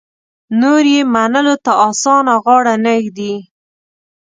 [0.59, 3.33] نور یې منلو ته اسانه غاړه نه ږدي.